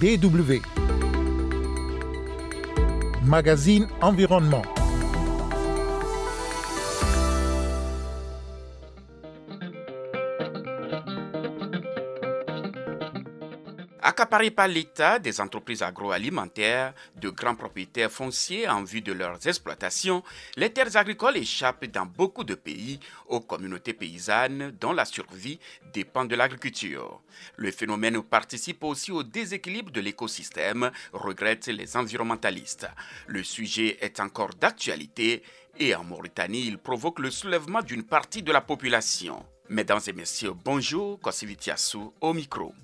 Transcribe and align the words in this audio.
DW. 0.00 0.62
Magazine 3.22 3.86
Environnement. 4.00 4.79
Accaparés 14.20 14.50
par 14.50 14.68
l'État, 14.68 15.18
des 15.18 15.40
entreprises 15.40 15.82
agroalimentaires, 15.82 16.92
de 17.16 17.30
grands 17.30 17.54
propriétaires 17.54 18.10
fonciers 18.10 18.68
en 18.68 18.84
vue 18.84 19.00
de 19.00 19.14
leurs 19.14 19.46
exploitations, 19.46 20.22
les 20.56 20.70
terres 20.70 20.94
agricoles 20.98 21.38
échappent 21.38 21.86
dans 21.86 22.04
beaucoup 22.04 22.44
de 22.44 22.54
pays 22.54 23.00
aux 23.28 23.40
communautés 23.40 23.94
paysannes 23.94 24.76
dont 24.78 24.92
la 24.92 25.06
survie 25.06 25.58
dépend 25.94 26.26
de 26.26 26.36
l'agriculture. 26.36 27.22
Le 27.56 27.70
phénomène 27.70 28.22
participe 28.22 28.84
aussi 28.84 29.10
au 29.10 29.22
déséquilibre 29.22 29.90
de 29.90 30.02
l'écosystème, 30.02 30.90
regrettent 31.14 31.68
les 31.68 31.96
environnementalistes. 31.96 32.88
Le 33.26 33.42
sujet 33.42 33.96
est 34.02 34.20
encore 34.20 34.50
d'actualité 34.50 35.42
et 35.78 35.94
en 35.94 36.04
Mauritanie, 36.04 36.66
il 36.66 36.76
provoque 36.76 37.20
le 37.20 37.30
soulèvement 37.30 37.80
d'une 37.80 38.02
partie 38.04 38.42
de 38.42 38.52
la 38.52 38.60
population. 38.60 39.46
Mesdames 39.70 40.00
et 40.06 40.12
messieurs, 40.12 40.52
bonjour, 40.62 41.18
au 42.20 42.34
micro. 42.34 42.74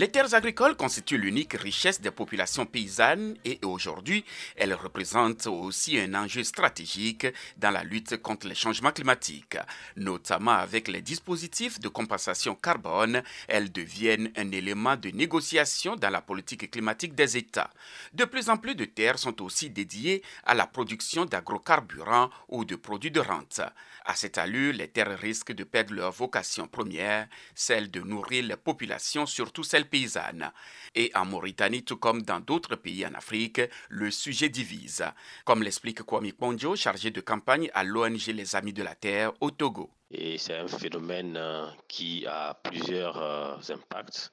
Les 0.00 0.10
terres 0.10 0.32
agricoles 0.32 0.78
constituent 0.78 1.18
l'unique 1.18 1.52
richesse 1.52 2.00
des 2.00 2.10
populations 2.10 2.64
paysannes 2.64 3.36
et 3.44 3.58
aujourd'hui, 3.62 4.24
elles 4.56 4.72
représentent 4.72 5.46
aussi 5.46 6.00
un 6.00 6.14
enjeu 6.14 6.42
stratégique 6.42 7.26
dans 7.58 7.70
la 7.70 7.84
lutte 7.84 8.16
contre 8.16 8.48
les 8.48 8.54
changements 8.54 8.92
climatiques. 8.92 9.58
Notamment 9.96 10.52
avec 10.52 10.88
les 10.88 11.02
dispositifs 11.02 11.80
de 11.80 11.88
compensation 11.88 12.54
carbone, 12.54 13.22
elles 13.46 13.70
deviennent 13.70 14.32
un 14.38 14.50
élément 14.52 14.96
de 14.96 15.10
négociation 15.10 15.96
dans 15.96 16.08
la 16.08 16.22
politique 16.22 16.70
climatique 16.70 17.14
des 17.14 17.36
États. 17.36 17.68
De 18.14 18.24
plus 18.24 18.48
en 18.48 18.56
plus 18.56 18.74
de 18.74 18.86
terres 18.86 19.18
sont 19.18 19.42
aussi 19.42 19.68
dédiées 19.68 20.22
à 20.46 20.54
la 20.54 20.66
production 20.66 21.26
d'agrocarburants 21.26 22.30
ou 22.48 22.64
de 22.64 22.76
produits 22.76 23.10
de 23.10 23.20
rente. 23.20 23.60
À 24.06 24.14
cette 24.14 24.38
allure, 24.38 24.72
les 24.72 24.88
terres 24.88 25.18
risquent 25.18 25.52
de 25.52 25.62
perdre 25.62 25.92
leur 25.92 26.10
vocation 26.10 26.66
première, 26.66 27.28
celle 27.54 27.90
de 27.90 28.00
nourrir 28.00 28.44
les 28.44 28.56
populations, 28.56 29.26
surtout 29.26 29.62
celles 29.62 29.89
paysannes. 29.90 30.50
Et 30.94 31.10
en 31.14 31.24
Mauritanie, 31.24 31.84
tout 31.84 31.96
comme 31.96 32.22
dans 32.22 32.40
d'autres 32.40 32.76
pays 32.76 33.06
en 33.06 33.14
Afrique, 33.14 33.60
le 33.88 34.10
sujet 34.10 34.48
divise. 34.48 35.04
Comme 35.44 35.62
l'explique 35.62 36.02
Kwame 36.02 36.32
Kondjo, 36.32 36.76
chargé 36.76 37.10
de 37.10 37.20
campagne 37.20 37.70
à 37.74 37.84
l'ONG 37.84 38.26
Les 38.28 38.56
Amis 38.56 38.72
de 38.72 38.82
la 38.82 38.94
Terre 38.94 39.32
au 39.40 39.50
Togo. 39.50 39.90
Et 40.12 40.38
c'est 40.38 40.56
un 40.56 40.66
phénomène 40.66 41.36
euh, 41.36 41.66
qui 41.86 42.26
a 42.26 42.54
plusieurs 42.54 43.16
euh, 43.22 43.56
impacts 43.68 44.32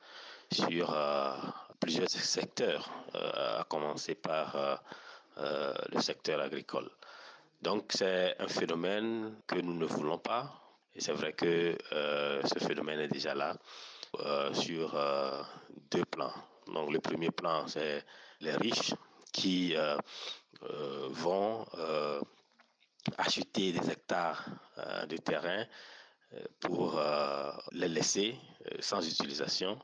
sur 0.51 0.91
euh, 0.91 1.35
plusieurs 1.79 2.09
secteurs, 2.09 2.89
à 3.13 3.63
commencer 3.69 4.15
par 4.15 4.81
le 5.37 5.99
secteur 6.01 6.39
agricole. 6.41 6.89
Donc 7.61 7.91
c'est 7.93 8.35
un 8.39 8.47
phénomène 8.47 9.35
que 9.45 9.57
nous 9.59 9.73
ne 9.73 9.85
voulons 9.85 10.17
pas. 10.17 10.59
Et 10.95 11.01
c'est 11.01 11.11
vrai 11.11 11.33
que 11.33 11.77
ce 11.91 12.59
phénomène 12.65 13.01
est 13.01 13.09
déjà 13.09 13.35
là 13.35 13.55
sur 14.53 14.95
deux 15.91 16.05
plans. 16.05 16.33
Donc 16.67 16.91
le 16.91 16.99
premier 16.99 17.31
plan, 17.31 17.67
c'est 17.67 18.03
les 18.41 18.55
riches 18.55 18.93
qui 19.31 19.75
vont 20.61 21.65
acheter 23.17 23.71
des 23.71 23.89
hectares 23.89 24.45
de 25.07 25.17
terrain 25.17 25.65
pour 26.59 27.01
les 27.71 27.87
laisser 27.87 28.35
sans 28.79 29.05
utilisation. 29.07 29.79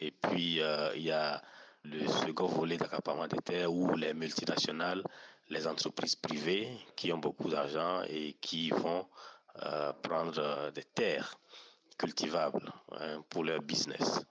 Et 0.00 0.10
puis 0.12 0.60
il 0.94 1.02
y 1.02 1.10
a 1.10 1.42
le 1.84 2.06
second 2.06 2.46
volet 2.46 2.76
d'accaparement 2.76 3.26
des 3.26 3.38
terres 3.38 3.72
où 3.72 3.96
les 3.96 4.14
multinationales, 4.14 5.02
les 5.48 5.66
entreprises 5.66 6.16
privées 6.16 6.68
qui 6.94 7.12
ont 7.12 7.18
beaucoup 7.18 7.48
d'argent 7.48 8.02
et 8.08 8.34
qui 8.40 8.70
vont 8.70 9.06
prendre 10.02 10.70
des 10.70 10.84
terres 10.84 11.34
cultivables 11.98 12.72
hein, 12.92 13.22
pour 13.28 13.44
leur 13.44 13.60
business. 13.60 14.24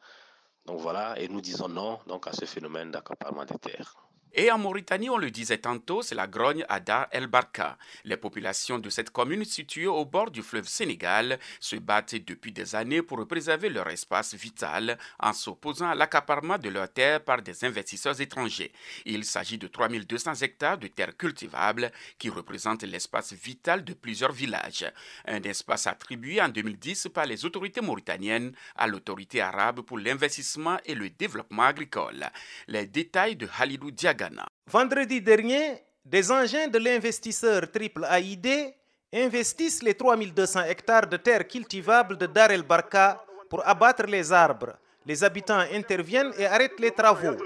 Donc 0.65 0.79
voilà, 0.79 1.19
et 1.19 1.27
nous 1.27 1.41
disons 1.41 1.69
non 1.69 1.99
donc, 2.07 2.27
à 2.27 2.33
ce 2.33 2.45
phénomène 2.45 2.91
d'accaparement 2.91 3.45
des 3.45 3.59
terres. 3.59 4.06
Et 4.33 4.51
en 4.51 4.57
Mauritanie, 4.57 5.09
on 5.09 5.17
le 5.17 5.31
disait 5.31 5.57
tantôt, 5.57 6.01
c'est 6.01 6.13
la 6.13 6.27
grogne 6.27 6.65
à 6.69 6.79
Dar 6.79 7.07
El 7.11 7.27
Barka. 7.27 7.77
Les 8.03 8.17
populations 8.17 8.77
de 8.77 8.89
cette 8.89 9.09
commune 9.09 9.45
située 9.45 9.87
au 9.87 10.05
bord 10.05 10.29
du 10.29 10.43
fleuve 10.43 10.67
Sénégal 10.67 11.39
se 11.59 11.75
battent 11.75 12.15
depuis 12.15 12.51
des 12.51 12.75
années 12.75 13.01
pour 13.01 13.25
préserver 13.27 13.69
leur 13.69 13.89
espace 13.89 14.35
vital 14.35 14.97
en 15.19 15.33
s'opposant 15.33 15.89
à 15.89 15.95
l'accaparement 15.95 16.57
de 16.57 16.69
leurs 16.69 16.91
terres 16.91 17.23
par 17.23 17.41
des 17.41 17.65
investisseurs 17.65 18.19
étrangers. 18.21 18.71
Il 19.05 19.25
s'agit 19.25 19.57
de 19.57 19.67
3200 19.67 20.35
hectares 20.41 20.77
de 20.77 20.87
terres 20.87 21.17
cultivables 21.17 21.91
qui 22.19 22.29
représentent 22.29 22.83
l'espace 22.83 23.33
vital 23.33 23.83
de 23.83 23.93
plusieurs 23.93 24.33
villages. 24.33 24.85
Un 25.25 25.41
espace 25.41 25.87
attribué 25.87 26.41
en 26.41 26.49
2010 26.49 27.09
par 27.13 27.25
les 27.25 27.43
autorités 27.45 27.81
mauritaniennes 27.81 28.53
à 28.75 28.87
l'autorité 28.87 29.41
arabe 29.41 29.81
pour 29.81 29.97
l'investissement 29.97 30.77
et 30.85 30.93
le 30.93 31.09
développement 31.09 31.63
agricole. 31.63 32.27
Les 32.67 32.85
détails 32.85 33.35
de 33.35 33.47
Halidou 33.57 33.91
Diaga 33.91 34.26
Vendredi 34.67 35.21
dernier, 35.21 35.83
des 36.03 36.31
engins 36.31 36.67
de 36.67 36.77
l'investisseur 36.79 37.69
Triple 37.71 38.05
AID 38.09 38.73
investissent 39.13 39.83
les 39.83 39.93
3200 39.93 40.63
hectares 40.63 41.07
de 41.07 41.17
terres 41.17 41.47
cultivables 41.47 42.17
de 42.17 42.25
Dar 42.27 42.51
el 42.51 42.63
Barka 42.63 43.21
pour 43.49 43.65
abattre 43.67 44.05
les 44.05 44.31
arbres. 44.31 44.73
Les 45.05 45.23
habitants 45.23 45.63
interviennent 45.73 46.33
et 46.37 46.45
arrêtent 46.45 46.79
les 46.79 46.91
travaux. 46.91 47.37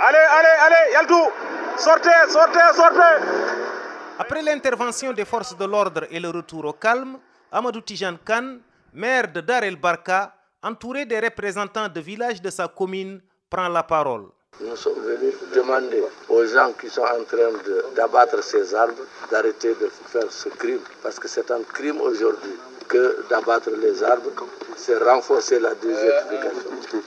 Allez, 0.00 0.24
allez, 0.36 0.56
allez, 0.66 0.92
Yaltou, 0.92 1.30
sortez, 1.76 2.10
sortez, 2.28 2.74
sortez. 2.74 3.24
Après 4.18 4.42
l'intervention 4.42 5.12
des 5.12 5.24
forces 5.24 5.56
de 5.56 5.64
l'ordre 5.64 6.06
et 6.10 6.18
le 6.18 6.30
retour 6.30 6.64
au 6.64 6.72
calme, 6.72 7.18
Amadou 7.52 7.80
Tijan 7.80 8.16
Khan, 8.24 8.58
maire 8.92 9.28
de 9.32 9.40
Dar 9.40 9.62
el 9.62 9.76
Barka, 9.76 10.34
entouré 10.62 11.06
des 11.06 11.20
représentants 11.20 11.88
de 11.88 12.00
villages 12.00 12.42
de 12.42 12.50
sa 12.50 12.66
commune, 12.66 13.20
prend 13.48 13.68
la 13.68 13.84
parole. 13.84 14.30
Nous 14.60 14.74
sommes 14.74 15.00
venus 15.00 15.34
demander 15.54 16.02
aux 16.28 16.44
gens 16.44 16.72
qui 16.72 16.90
sont 16.90 17.02
en 17.02 17.22
train 17.24 17.52
d'abattre 17.94 18.42
ces 18.42 18.74
arbres 18.74 19.04
d'arrêter 19.30 19.68
de 19.68 19.88
faire 19.88 20.30
ce 20.32 20.48
crime. 20.48 20.80
Parce 21.00 21.18
que 21.20 21.28
c'est 21.28 21.48
un 21.52 21.62
crime 21.62 22.00
aujourd'hui 22.00 22.56
que 22.88 23.24
d'abattre 23.30 23.70
les 23.70 24.02
arbres, 24.02 24.32
c'est 24.76 24.98
renforcer 24.98 25.60
la 25.60 25.76
désertification. 25.76 27.02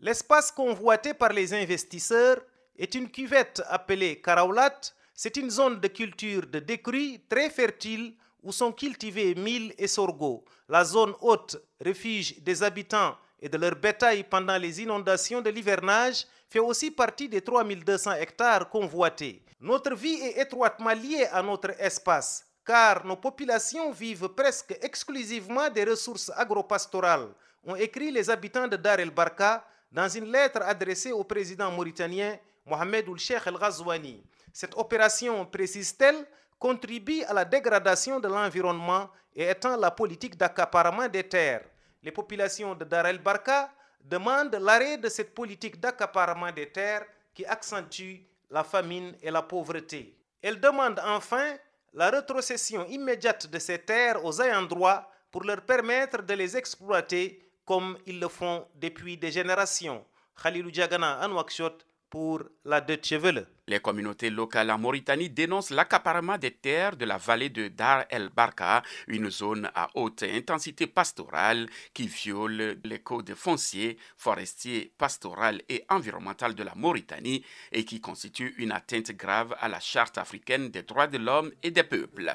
L'espace 0.00 0.52
convoité 0.52 1.14
par 1.14 1.32
les 1.32 1.54
investisseurs 1.54 2.42
est 2.76 2.94
une 2.94 3.10
cuvette 3.10 3.62
appelée 3.68 4.20
Karaoulat. 4.20 4.78
C'est 5.14 5.36
une 5.38 5.50
zone 5.50 5.80
de 5.80 5.88
culture 5.88 6.46
de 6.46 6.58
décrue 6.58 7.20
très 7.26 7.48
fertile 7.48 8.14
où 8.42 8.52
sont 8.52 8.72
cultivés 8.72 9.34
mil 9.34 9.72
et 9.78 9.86
sorgho. 9.86 10.44
La 10.68 10.84
zone 10.84 11.14
haute, 11.22 11.56
refuge 11.82 12.40
des 12.40 12.62
habitants 12.62 13.16
et 13.40 13.48
de 13.48 13.56
leur 13.56 13.76
bétail 13.76 14.24
pendant 14.24 14.58
les 14.58 14.82
inondations 14.82 15.40
de 15.40 15.50
l'hivernage, 15.50 16.26
fait 16.52 16.58
aussi 16.58 16.90
partie 16.90 17.28
des 17.30 17.40
3200 17.40 18.12
hectares 18.12 18.68
convoités. 18.68 19.42
Notre 19.58 19.94
vie 19.94 20.20
est 20.20 20.42
étroitement 20.42 20.92
liée 20.92 21.26
à 21.32 21.42
notre 21.42 21.70
espace, 21.80 22.44
car 22.64 23.06
nos 23.06 23.16
populations 23.16 23.90
vivent 23.90 24.28
presque 24.28 24.76
exclusivement 24.82 25.70
des 25.70 25.84
ressources 25.84 26.30
agropastorales, 26.36 27.28
ont 27.64 27.74
écrit 27.76 28.10
les 28.10 28.28
habitants 28.28 28.68
de 28.68 28.76
Dar 28.76 29.00
el 29.00 29.10
Barka 29.10 29.64
dans 29.90 30.08
une 30.08 30.30
lettre 30.30 30.60
adressée 30.62 31.12
au 31.12 31.24
président 31.24 31.70
mauritanien 31.70 32.36
Mohamed 32.66 33.08
Ould 33.08 33.18
Sheikh 33.18 33.46
El 33.46 33.56
Ghazouani. 33.56 34.22
Cette 34.52 34.76
opération, 34.76 35.46
précise-t-elle, 35.46 36.26
contribue 36.58 37.22
à 37.22 37.32
la 37.32 37.46
dégradation 37.46 38.20
de 38.20 38.28
l'environnement 38.28 39.08
et 39.34 39.48
étend 39.48 39.76
la 39.78 39.90
politique 39.90 40.36
d'accaparement 40.36 41.08
des 41.08 41.24
terres. 41.26 41.64
Les 42.02 42.12
populations 42.12 42.74
de 42.74 42.84
Dar 42.84 43.06
el 43.06 43.18
Barka 43.18 43.70
demande 44.04 44.54
l'arrêt 44.56 44.98
de 44.98 45.08
cette 45.08 45.34
politique 45.34 45.80
d'accaparement 45.80 46.52
des 46.52 46.70
terres 46.70 47.04
qui 47.34 47.44
accentue 47.46 48.20
la 48.50 48.64
famine 48.64 49.14
et 49.22 49.30
la 49.30 49.42
pauvreté. 49.42 50.16
Elle 50.42 50.60
demande 50.60 51.00
enfin 51.04 51.54
la 51.94 52.10
rétrocession 52.10 52.86
immédiate 52.86 53.46
de 53.46 53.58
ces 53.58 53.78
terres 53.78 54.24
aux 54.24 54.40
ayants 54.40 54.62
droit 54.62 55.10
pour 55.30 55.44
leur 55.44 55.62
permettre 55.62 56.22
de 56.22 56.34
les 56.34 56.56
exploiter 56.56 57.42
comme 57.64 57.96
ils 58.06 58.20
le 58.20 58.28
font 58.28 58.66
depuis 58.74 59.16
des 59.16 59.30
générations. 59.30 60.04
Khalilou 60.42 60.70
Diagana, 60.70 61.20
pour 62.12 62.42
la 62.66 62.82
Deutsche. 62.82 63.14
Les 63.66 63.80
communautés 63.80 64.28
locales 64.28 64.70
en 64.70 64.76
Mauritanie 64.78 65.30
dénoncent 65.30 65.70
l'accaparement 65.70 66.36
des 66.36 66.50
terres 66.50 66.94
de 66.94 67.06
la 67.06 67.16
vallée 67.16 67.48
de 67.48 67.68
Dar 67.68 68.04
el 68.10 68.28
Barka, 68.28 68.82
une 69.06 69.30
zone 69.30 69.70
à 69.74 69.88
haute 69.94 70.24
intensité 70.24 70.86
pastorale 70.86 71.70
qui 71.94 72.06
viole 72.08 72.78
les 72.84 72.98
codes 72.98 73.34
fonciers, 73.34 73.96
forestiers, 74.18 74.92
pastoral 74.98 75.62
et 75.70 75.86
environnemental 75.88 76.54
de 76.54 76.62
la 76.62 76.74
Mauritanie 76.74 77.42
et 77.72 77.86
qui 77.86 78.02
constitue 78.02 78.54
une 78.58 78.72
atteinte 78.72 79.12
grave 79.12 79.56
à 79.58 79.68
la 79.68 79.80
Charte 79.80 80.18
africaine 80.18 80.68
des 80.68 80.82
droits 80.82 81.06
de 81.06 81.16
l'homme 81.16 81.50
et 81.62 81.70
des 81.70 81.84
peuples. 81.84 82.30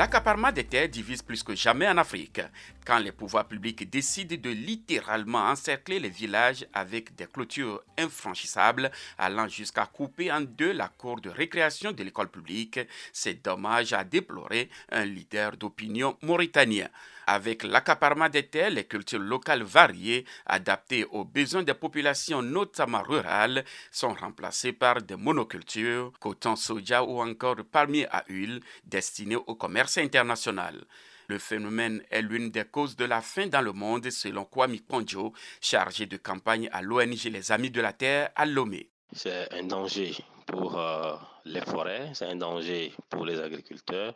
L'accaparement 0.00 0.50
des 0.50 0.64
terres 0.64 0.88
divise 0.88 1.20
plus 1.20 1.42
que 1.42 1.54
jamais 1.54 1.86
en 1.86 1.98
Afrique. 1.98 2.40
Quand 2.86 2.98
les 3.00 3.12
pouvoirs 3.12 3.46
publics 3.46 3.90
décident 3.90 4.34
de 4.34 4.48
littéralement 4.48 5.40
encercler 5.50 6.00
les 6.00 6.08
villages 6.08 6.66
avec 6.72 7.14
des 7.16 7.26
clôtures 7.26 7.82
infranchissables 7.98 8.90
allant 9.18 9.46
jusqu'à 9.46 9.84
couper 9.84 10.32
en 10.32 10.40
deux 10.40 10.72
la 10.72 10.88
cour 10.88 11.20
de 11.20 11.28
récréation 11.28 11.92
de 11.92 12.02
l'école 12.02 12.30
publique, 12.30 12.80
c'est 13.12 13.44
dommage 13.44 13.92
à 13.92 14.02
déplorer 14.02 14.70
un 14.90 15.04
leader 15.04 15.58
d'opinion 15.58 16.16
mauritanien. 16.22 16.88
Avec 17.26 17.62
l'accaparement 17.62 18.28
des 18.28 18.46
terres, 18.46 18.70
les 18.70 18.84
cultures 18.84 19.20
locales 19.20 19.62
variées, 19.62 20.24
adaptées 20.46 21.04
aux 21.04 21.24
besoins 21.24 21.62
des 21.62 21.74
populations, 21.74 22.42
notamment 22.42 23.02
rurales, 23.02 23.64
sont 23.90 24.14
remplacées 24.14 24.72
par 24.72 25.02
des 25.02 25.16
monocultures, 25.16 26.12
coton, 26.20 26.56
soja 26.56 27.02
ou 27.04 27.20
encore 27.20 27.56
palmiers 27.70 28.06
à 28.10 28.24
huile, 28.28 28.60
destinés 28.84 29.36
au 29.36 29.54
commerce 29.54 29.98
international. 29.98 30.84
Le 31.28 31.38
phénomène 31.38 32.02
est 32.10 32.22
l'une 32.22 32.50
des 32.50 32.64
causes 32.64 32.96
de 32.96 33.04
la 33.04 33.20
faim 33.20 33.46
dans 33.46 33.60
le 33.60 33.72
monde, 33.72 34.10
selon 34.10 34.44
Kwame 34.44 34.80
Ponjo, 34.80 35.32
chargé 35.60 36.06
de 36.06 36.16
campagne 36.16 36.68
à 36.72 36.82
l'ONG 36.82 37.24
Les 37.26 37.52
Amis 37.52 37.70
de 37.70 37.80
la 37.80 37.92
Terre 37.92 38.30
à 38.34 38.46
Lomé. 38.46 38.88
C'est 39.12 39.52
un 39.54 39.62
danger 39.62 40.16
pour 40.46 40.76
euh, 40.76 41.14
les 41.44 41.60
forêts, 41.60 42.10
c'est 42.14 42.24
un 42.26 42.34
danger 42.34 42.92
pour 43.08 43.24
les 43.24 43.38
agriculteurs 43.38 44.14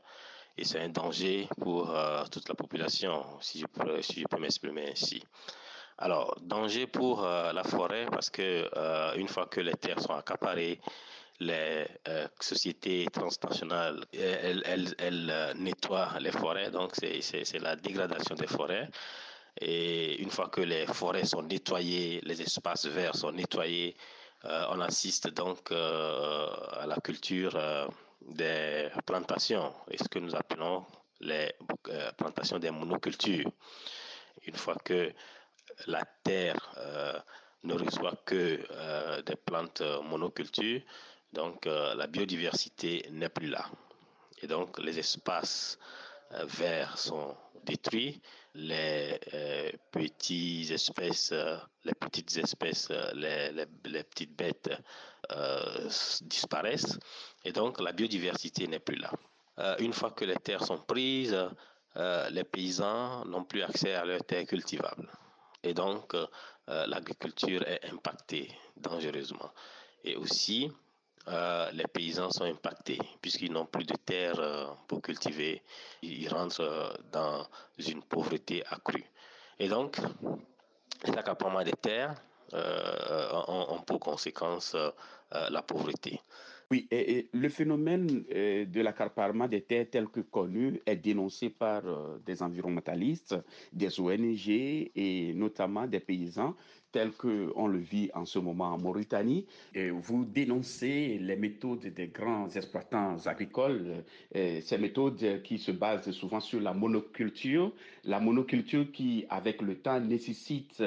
et 0.56 0.65
c'est 0.65 0.81
un 0.81 0.89
danger 0.89 1.49
pour 1.61 1.91
euh, 1.91 2.25
toute 2.31 2.49
la 2.49 2.55
population, 2.55 3.25
si 3.41 3.61
je 3.61 3.67
peux, 3.67 4.39
m'exprimer 4.39 4.91
ainsi. 4.91 5.23
Alors, 5.99 6.37
danger 6.43 6.87
pour 6.87 7.25
euh, 7.25 7.53
la 7.53 7.65
forêt 7.65 8.06
parce 8.11 8.31
que 8.31 8.69
euh, 8.77 9.15
une 9.17 9.29
fois 9.29 9.47
que 9.47 9.61
les 9.61 9.75
terres 9.75 10.01
sont 10.01 10.15
accaparées, 10.15 10.81
les 11.41 11.87
sociétés 12.41 13.06
transnationales, 13.12 14.05
elles, 14.12 15.55
nettoient 15.56 16.11
les 16.21 16.31
forêts, 16.31 16.71
donc 16.71 16.93
c'est 16.95 17.59
la 17.61 17.75
dégradation 17.75 18.37
des 18.37 18.47
forêts. 18.47 18.89
Et 19.61 20.23
une 20.23 20.31
fois 20.31 20.49
que 20.49 20.61
les 20.61 20.87
forêts 20.87 21.25
sont 21.25 21.43
nettoyées, 21.43 22.21
les 22.23 22.41
espaces 22.41 22.87
verts 22.87 23.17
sont 23.17 23.33
nettoyés, 23.33 23.97
on 24.45 24.81
assiste 24.81 25.29
donc 25.35 25.73
à 25.73 26.87
la 26.87 26.97
culture 27.03 27.59
des 28.29 28.88
plantations, 29.06 29.73
et 29.91 29.99
ce 29.99 30.09
que 30.09 30.19
nous 30.19 30.35
appelons 30.35 30.85
les 31.21 31.53
euh, 31.88 32.12
plantations 32.12 32.59
des 32.59 32.71
monocultures? 32.71 33.50
Une 34.47 34.56
fois 34.56 34.76
que 34.85 35.12
la 35.87 36.05
terre 36.23 36.75
euh, 36.79 37.19
ne 37.65 37.75
reçoit 37.75 38.17
que 38.25 38.61
euh, 38.71 39.23
des 39.23 39.37
plantes 39.37 39.82
monocultures, 40.05 40.82
donc 41.32 41.67
la 41.67 42.06
biodiversité 42.06 43.05
n'est 43.11 43.29
plus 43.29 43.49
là. 43.49 43.65
Et 44.41 44.47
donc 44.47 44.79
les 44.79 45.00
espaces 45.00 45.81
verts 46.31 46.97
sont 46.97 47.37
détruits, 47.65 48.20
les 48.55 49.19
petites 49.91 50.70
espèces, 50.70 51.35
les 51.85 51.94
petites 51.94 52.37
espèces, 52.37 52.88
les, 53.15 53.50
les 53.50 54.05
petites 54.05 54.37
bêtes 54.37 54.70
euh, 55.31 55.88
disparaissent 56.23 56.99
et 57.44 57.53
donc 57.53 57.81
la 57.81 57.93
biodiversité 57.93 58.67
n'est 58.67 58.81
plus 58.81 58.97
là. 58.97 59.11
Euh, 59.59 59.76
une 59.79 59.93
fois 59.93 60.11
que 60.11 60.25
les 60.25 60.37
terres 60.37 60.65
sont 60.65 60.79
prises, 60.79 61.37
euh, 61.97 62.31
les 62.31 62.44
paysans 62.44 63.25
n'ont 63.25 63.44
plus 63.44 63.62
accès 63.62 63.94
à 63.94 64.05
leurs 64.05 64.25
terres 64.25 64.47
cultivables. 64.47 65.09
Et 65.62 65.73
donc 65.73 66.15
l'agriculture 66.67 67.62
est 67.67 67.91
impactée 67.91 68.50
dangereusement. 68.76 69.50
Et 70.03 70.17
aussi, 70.17 70.71
les 71.27 71.87
paysans 71.91 72.31
sont 72.31 72.44
impactés 72.44 72.99
puisqu'ils 73.23 73.53
n'ont 73.53 73.65
plus 73.65 73.85
de 73.85 73.94
terres 73.97 74.77
pour 74.87 75.00
cultiver. 75.00 75.62
Ils 76.03 76.29
rentrent 76.29 76.99
dans 77.11 77.47
une 77.79 78.03
pauvreté 78.03 78.62
accrue. 78.67 79.06
Et 79.59 79.69
donc, 79.69 79.99
l'accaparement 81.05 81.62
des 81.62 81.73
terres 81.73 82.15
ont 82.55 83.83
pour 83.87 84.01
conséquence 84.01 84.75
euh, 84.75 84.91
la 85.51 85.62
pauvreté. 85.62 86.21
Oui, 86.71 86.87
et, 86.91 87.29
le 87.33 87.49
phénomène 87.49 88.25
euh, 88.33 88.65
de 88.65 88.81
l'accaparement 88.81 89.49
des 89.49 89.62
terres 89.62 89.87
tel 89.91 90.09
que 90.09 90.21
connu 90.21 90.81
est 90.87 90.97
dénoncé 90.97 91.51
par 91.51 91.83
euh, 91.87 92.19
des 92.25 92.43
environnementalistes, 92.43 93.37
des 93.73 94.01
ONG 94.01 94.49
et 94.49 95.33
notamment 95.35 95.87
des 95.87 96.01
paysans 96.01 96.55
tels 96.94 97.11
qu'on 97.11 97.67
le 97.67 97.79
vit 97.79 98.08
en 98.14 98.25
ce 98.25 98.38
moment 98.38 98.73
en 98.73 98.79
Mauritanie. 98.79 99.46
Et 99.75 99.91
vous 99.91 100.25
dénoncez 100.25 101.19
les 101.20 101.35
méthodes 101.35 101.87
des 101.93 102.06
grands 102.06 102.49
exploitants 102.49 103.17
agricoles, 103.26 104.05
ces 104.32 104.79
méthodes 104.79 105.43
qui 105.43 105.58
se 105.58 105.73
basent 105.73 106.12
souvent 106.12 106.38
sur 106.38 106.61
la 106.61 106.73
monoculture, 106.73 107.73
la 108.05 108.20
monoculture 108.20 108.87
qui, 108.93 109.26
avec 109.29 109.61
le 109.61 109.75
temps, 109.75 109.99
nécessite 109.99 110.81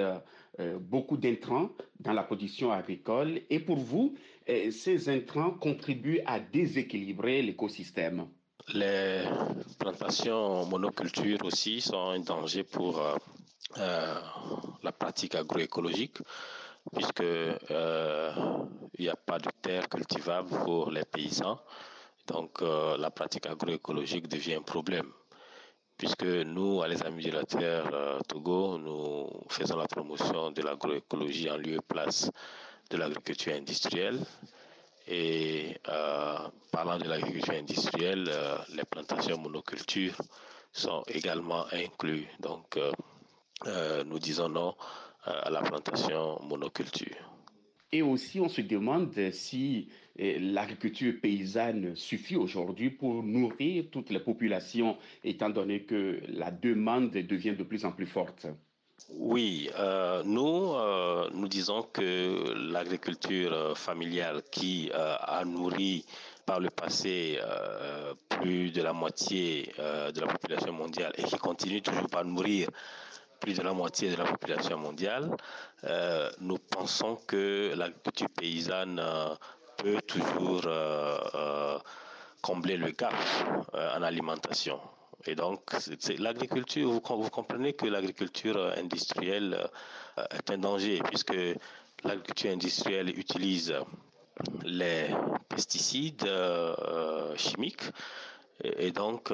euh, 0.59 0.79
beaucoup 0.79 1.17
d'intrants 1.17 1.69
dans 1.99 2.13
la 2.13 2.23
production 2.23 2.71
agricole. 2.71 3.41
Et 3.49 3.59
pour 3.59 3.77
vous, 3.77 4.15
euh, 4.49 4.71
ces 4.71 5.09
intrants 5.09 5.51
contribuent 5.51 6.21
à 6.25 6.39
déséquilibrer 6.39 7.41
l'écosystème? 7.43 8.27
Les 8.73 9.23
plantations 9.77 10.65
monoculture 10.65 11.37
aussi 11.43 11.79
sont 11.79 12.09
un 12.09 12.19
danger 12.19 12.63
pour 12.63 12.99
euh, 12.99 13.15
la 13.77 14.91
pratique 14.91 15.35
agroécologique 15.35 16.19
puisque 16.95 17.21
n'y 18.99 19.09
a 19.09 19.15
pas 19.15 19.39
de 19.39 19.49
terre 19.61 19.89
cultivable 19.89 20.49
pour 20.63 20.89
les 20.91 21.05
paysans. 21.05 21.59
Donc 22.27 22.61
la 22.61 23.11
pratique 23.11 23.45
agroécologique 23.45 24.27
devient 24.27 24.55
un 24.55 24.61
problème 24.61 25.11
puisque 25.97 26.23
nous, 26.23 26.81
à 26.81 26.87
les 26.87 27.01
Amis 27.03 27.25
de 27.25 27.31
la 27.31 27.43
Terre 27.43 27.89
euh, 27.91 28.19
Togo, 28.27 28.77
nous 28.77 29.27
faisons 29.49 29.77
la 29.77 29.87
promotion 29.87 30.51
de 30.51 30.61
l'agroécologie 30.61 31.49
en 31.49 31.57
lieu 31.57 31.73
et 31.75 31.81
place 31.87 32.29
de 32.89 32.97
l'agriculture 32.97 33.53
industrielle. 33.55 34.19
Et 35.07 35.77
euh, 35.87 36.37
parlant 36.71 36.97
de 36.97 37.05
l'agriculture 37.05 37.55
industrielle, 37.55 38.29
euh, 38.29 38.57
les 38.75 38.83
plantations 38.83 39.37
monocultures 39.39 40.21
sont 40.71 41.01
également 41.07 41.65
incluses. 41.71 42.27
Donc, 42.39 42.77
nous 43.65 44.19
disons 44.19 44.49
non 44.49 44.75
à 45.23 45.49
la 45.49 45.61
plantation 45.61 46.39
monoculture. 46.43 47.37
Et 47.91 48.01
aussi, 48.01 48.39
on 48.39 48.49
se 48.49 48.61
demande 48.61 49.13
si 49.31 49.87
eh, 50.17 50.39
l'agriculture 50.39 51.13
paysanne 51.21 51.95
suffit 51.95 52.35
aujourd'hui 52.35 52.89
pour 52.89 53.23
nourrir 53.23 53.85
toutes 53.91 54.09
les 54.09 54.19
populations, 54.19 54.97
étant 55.23 55.49
donné 55.49 55.83
que 55.83 56.19
la 56.27 56.51
demande 56.51 57.11
devient 57.11 57.55
de 57.55 57.63
plus 57.63 57.85
en 57.85 57.93
plus 57.93 58.05
forte. 58.05 58.47
Oui, 59.13 59.69
euh, 59.77 60.23
nous, 60.25 60.73
euh, 60.73 61.29
nous 61.33 61.47
disons 61.47 61.83
que 61.83 62.53
l'agriculture 62.71 63.53
euh, 63.53 63.75
familiale 63.75 64.41
qui 64.51 64.91
a 64.93 65.43
nourri 65.45 66.03
par 66.45 66.59
le 66.59 66.69
passé 66.69 67.37
plus 68.29 68.71
de 68.71 68.81
la 68.81 68.93
moitié 68.93 69.73
de 69.77 70.21
la 70.21 70.27
population 70.27 70.71
mondiale 70.71 71.11
et 71.17 71.23
qui 71.23 71.37
continue 71.37 71.81
toujours 71.81 72.07
par 72.07 72.23
nourrir 72.23 72.69
plus 73.39 73.53
de 73.53 73.61
la 73.61 73.73
moitié 73.73 74.09
de 74.11 74.15
la 74.15 74.25
population 74.25 74.77
mondiale, 74.77 75.35
euh, 75.83 76.29
nous 76.39 76.57
pensons 76.57 77.15
que 77.27 77.73
l'agriculture 77.75 78.29
paysanne 78.35 78.99
euh, 78.99 79.35
peut 79.77 80.01
toujours 80.01 80.63
euh, 80.65 81.77
combler 82.41 82.77
le 82.77 82.91
gap 82.91 83.13
en 83.73 84.01
alimentation. 84.01 84.79
Et 85.25 85.35
donc, 85.35 85.61
l'agriculture, 86.19 86.89
vous, 86.89 87.01
vous, 87.21 87.29
comprenez 87.29 87.73
que 87.73 87.85
l'agriculture 87.85 88.73
industrielle 88.77 89.69
est 90.31 90.49
un 90.51 90.57
danger, 90.57 91.01
puisque 91.03 91.35
l'agriculture 92.03 92.51
industrielle 92.51 93.09
utilise 93.09 93.75
les 94.63 95.09
pesticides 95.49 96.29
chimiques 97.35 97.91
Et, 98.63 98.91
donc, 98.91 99.33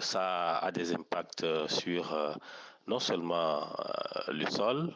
ça 0.00 0.58
a 0.58 0.70
des 0.72 0.92
impacts 0.92 1.46
sur 1.68 2.36
non 2.90 2.98
seulement 2.98 3.68
le 4.26 4.46
sol, 4.50 4.92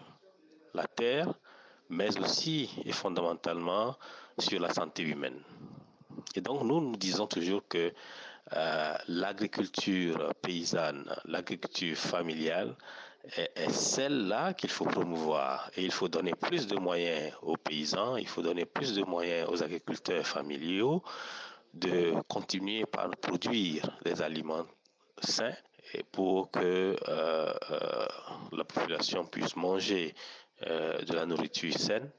la 0.75 0.87
terre, 0.87 1.33
mais 1.89 2.19
aussi 2.19 2.69
et 2.85 2.91
fondamentalement 2.91 3.97
sur 4.37 4.61
la 4.61 4.73
santé 4.75 5.05
humaine. 5.05 5.41
Et 6.35 6.41
donc, 6.41 6.65
nous, 6.65 6.81
nous 6.81 6.97
disons 6.97 7.29
toujours 7.29 7.63
que 7.69 7.93
euh, 8.53 8.97
l'agriculture 9.07 10.35
paysanne, 10.43 11.05
l'agriculture 11.25 11.97
familiale 11.97 12.75
est, 13.37 13.71
celle-là 13.71 14.55
qu'il 14.55 14.71
faut 14.71 14.87
promouvoir. 14.87 15.71
Et 15.77 15.85
il 15.85 15.93
faut 15.93 16.09
donner 16.09 16.35
plus 16.35 16.67
de 16.67 16.77
moyens 16.77 17.33
aux 17.43 17.57
paysans, 17.57 18.17
il 18.17 18.27
faut 18.27 18.43
donner 18.43 18.65
plus 18.65 18.93
de 18.95 19.05
moyens 19.05 19.49
aux 19.49 19.63
agriculteurs 19.63 20.27
familiaux 20.27 21.01
de 21.75 22.13
continuer 22.29 22.87
par 22.87 23.09
produire 23.11 23.97
des 24.05 24.21
aliments 24.21 24.67
sains 25.23 25.55
et 25.93 26.03
pour 26.03 26.51
que 26.51 26.97
euh, 27.09 27.55
euh, 27.71 28.07
la 28.53 28.65
population 28.65 29.25
puisse 29.25 29.57
manger 29.57 30.15
de 30.63 31.13
la 31.13 31.27
nourriture 31.27 31.75
saine. 31.75 32.11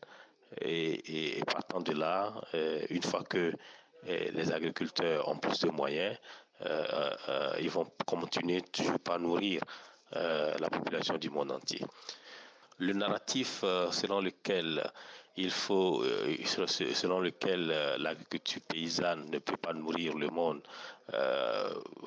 Et, 0.62 1.42
partant 1.48 1.82
de 1.82 1.94
là, 1.94 2.34
une 2.90 3.02
fois 3.02 3.24
que 3.24 3.54
les 4.04 4.52
agriculteurs 4.52 5.28
ont 5.28 5.38
plus 5.38 5.60
de 5.62 5.70
moyens, 5.70 6.16
euh, 6.62 6.86
euh, 6.94 7.16
euh, 7.28 7.56
ils 7.60 7.70
vont 7.70 7.86
continuer 8.06 8.62
toujours 8.62 9.00
pas 9.00 9.18
nourrir 9.18 9.62
la 10.12 10.70
population 10.70 11.18
du 11.18 11.30
monde 11.30 11.52
entier. 11.52 11.84
Le 12.78 12.94
narratif 12.94 13.62
selon 13.92 14.20
lequel 14.22 14.90
il 15.38 15.52
faut, 15.52 16.04
selon 16.44 17.20
lequel 17.20 17.68
l'agriculture 18.00 18.62
paysanne 18.68 19.30
ne 19.30 19.40
peut 19.40 19.58
pas 19.58 19.74
nourrir 19.74 20.18
le 20.18 20.28
monde 20.30 20.62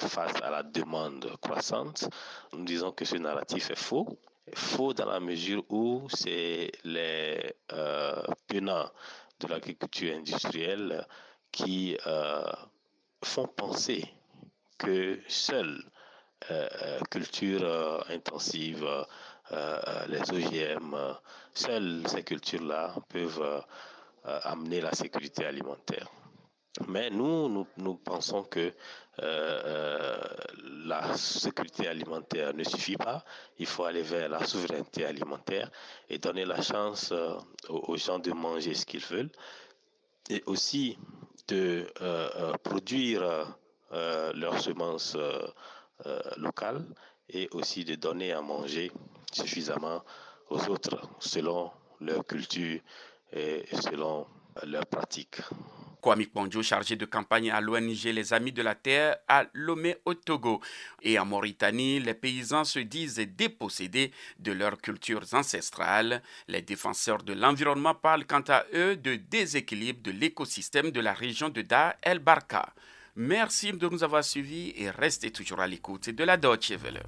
face 0.01 0.41
à 0.43 0.51
la 0.51 0.63
demande 0.63 1.31
croissante, 1.41 2.09
nous 2.53 2.65
disons 2.65 2.93
que 2.93 3.05
ce 3.05 3.17
narratif 3.17 3.71
est 3.71 3.79
faux. 3.79 4.19
Faux 4.55 4.95
dans 4.95 5.07
la 5.07 5.21
mesure 5.21 5.63
où 5.71 6.07
c'est 6.11 6.71
les 6.85 7.55
tenants 8.47 8.91
de 9.41 9.47
l'agriculture 9.47 10.17
industrielle 10.17 11.07
qui 11.53 11.97
euh, 12.07 12.43
font 13.23 13.47
penser 13.47 14.05
que 14.77 15.19
seule 15.29 15.83
euh, 16.51 16.69
euh, 16.83 17.01
culture 17.11 18.05
intensive, 18.09 18.87
les 20.09 20.31
OGM, 20.31 20.95
seules 21.55 22.03
ces 22.07 22.23
cultures-là 22.23 22.95
peuvent 23.09 23.65
amener 24.25 24.83
la 24.83 24.93
sécurité 24.93 25.47
alimentaire. 25.47 26.07
Mais 26.87 27.09
nous, 27.09 27.67
nous, 27.79 27.95
pensons 27.95 28.45
que 28.45 28.75
la 29.17 31.17
sécurité 31.17 31.89
alimentaire 31.89 32.53
ne 32.53 32.63
suffit 32.63 32.99
pas. 32.99 33.25
Il 33.59 33.67
faut 33.67 33.85
aller 33.85 34.03
vers 34.03 34.29
la 34.29 34.45
souveraineté 34.45 35.07
alimentaire 35.07 35.71
et 36.11 36.19
donner 36.19 36.45
la 36.45 36.61
chance 36.61 37.13
aux, 37.71 37.97
gens 37.97 38.19
de 38.19 38.33
manger 38.33 38.75
ce 38.75 38.85
qu'ils 38.85 39.05
veulent. 39.05 39.33
Et 40.29 40.43
aussi 40.45 40.99
de 41.49 41.87
euh, 42.03 42.29
euh, 42.37 42.53
produire 42.63 43.57
euh, 43.93 44.33
leurs 44.35 44.61
semences 44.61 45.17
locales 46.37 46.85
et 47.29 47.49
aussi 47.53 47.85
de 47.85 47.95
donner 47.95 48.33
à 48.33 48.41
manger 48.41 48.91
suffisamment 49.33 50.03
aux 50.49 50.69
autres 50.69 51.09
selon 51.19 51.71
leur 52.01 52.27
culture 52.27 52.81
et 53.33 53.65
selon 53.73 54.27
leurs 54.65 54.87
pratiques. 54.87 55.41
Kwame 56.01 56.27
Ponjo, 56.27 56.63
chargé 56.63 56.95
de 56.95 57.05
campagne 57.05 57.51
à 57.51 57.61
l'ONG 57.61 58.05
Les 58.05 58.33
Amis 58.33 58.53
de 58.53 58.63
la 58.63 58.77
Terre 58.77 59.17
à 59.27 59.47
Lomé 59.53 59.97
au 60.05 60.15
Togo. 60.15 60.61
Et 61.03 61.19
en 61.19 61.27
Mauritanie, 61.27 61.99
les 61.99 62.15
paysans 62.15 62.65
se 62.65 62.79
disent 62.79 63.17
dépossédés 63.17 64.13
de 64.39 64.53
leurs 64.53 64.79
cultures 64.79 65.25
ancestrales. 65.33 66.23
Les 66.47 66.63
défenseurs 66.63 67.25
de 67.25 67.33
l'environnement 67.33 67.97
parlent 67.97 68.27
quant 68.27 68.45
à 68.47 68.65
eux 68.75 68.97
de 68.97 69.17
déséquilibre 69.17 70.01
de 70.03 70.13
l'écosystème 70.13 70.93
de 70.93 71.01
la 71.01 71.13
région 71.13 71.49
de 71.49 71.63
Da 71.63 71.97
El 72.03 72.21
Barka. 72.21 72.73
Merci 73.21 73.73
de 73.73 73.89
nous 73.89 74.05
avoir 74.05 74.23
suivis 74.23 74.73
et 74.77 74.91
restez 74.91 75.33
toujours 75.33 75.59
à 75.59 75.67
l'écoute 75.67 76.09
de 76.09 76.23
la 76.23 76.37
Deutsche 76.37 76.71
Welle. 76.81 77.03